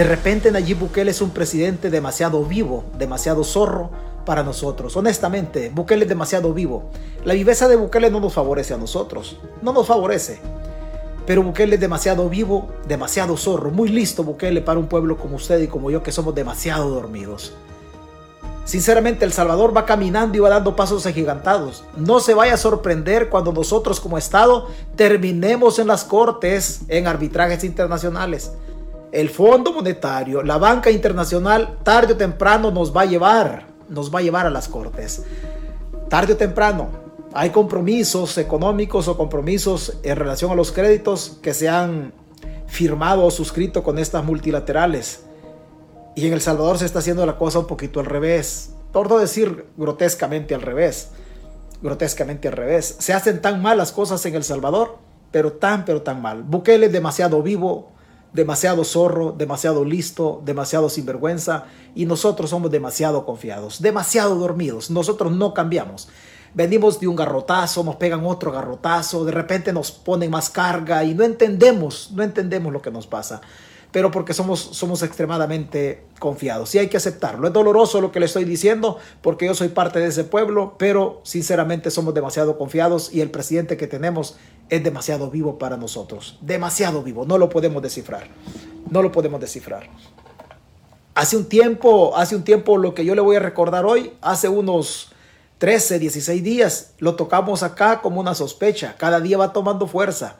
[0.00, 3.90] De repente Nayib Bukele es un presidente demasiado vivo, demasiado zorro
[4.24, 4.96] para nosotros.
[4.96, 6.84] Honestamente, Bukele es demasiado vivo.
[7.22, 10.40] La viveza de Bukele no nos favorece a nosotros, no nos favorece.
[11.26, 15.60] Pero Bukele es demasiado vivo, demasiado zorro, muy listo Bukele para un pueblo como usted
[15.60, 17.52] y como yo que somos demasiado dormidos.
[18.64, 21.84] Sinceramente, El Salvador va caminando y va dando pasos agigantados.
[21.98, 27.64] No se vaya a sorprender cuando nosotros como Estado terminemos en las cortes en arbitrajes
[27.64, 28.52] internacionales.
[29.12, 34.20] El Fondo Monetario, la banca internacional, tarde o temprano nos va a llevar, nos va
[34.20, 35.24] a llevar a las cortes.
[36.08, 36.88] Tarde o temprano,
[37.32, 42.12] hay compromisos económicos o compromisos en relación a los créditos que se han
[42.66, 45.24] firmado o suscrito con estas multilaterales.
[46.14, 48.70] Y en El Salvador se está haciendo la cosa un poquito al revés.
[48.92, 51.10] Por no decir grotescamente al revés.
[51.82, 52.96] Grotescamente al revés.
[52.98, 54.98] Se hacen tan mal las cosas en El Salvador,
[55.30, 56.42] pero tan, pero tan mal.
[56.42, 57.92] Bukele es demasiado vivo,
[58.32, 61.64] demasiado zorro, demasiado listo, demasiado sinvergüenza.
[61.94, 64.90] Y nosotros somos demasiado confiados, demasiado dormidos.
[64.90, 66.08] Nosotros no cambiamos.
[66.52, 71.14] Venimos de un garrotazo, nos pegan otro garrotazo, de repente nos ponen más carga y
[71.14, 73.40] no entendemos, no entendemos lo que nos pasa
[73.92, 76.74] pero porque somos, somos extremadamente confiados.
[76.74, 77.46] Y hay que aceptarlo.
[77.48, 81.20] Es doloroso lo que le estoy diciendo porque yo soy parte de ese pueblo, pero
[81.24, 84.36] sinceramente somos demasiado confiados y el presidente que tenemos
[84.68, 86.38] es demasiado vivo para nosotros.
[86.40, 87.24] Demasiado vivo.
[87.24, 88.28] No lo podemos descifrar.
[88.88, 89.88] No lo podemos descifrar.
[91.14, 94.48] Hace un tiempo, hace un tiempo lo que yo le voy a recordar hoy, hace
[94.48, 95.10] unos
[95.58, 98.94] 13, 16 días, lo tocamos acá como una sospecha.
[98.96, 100.38] Cada día va tomando fuerza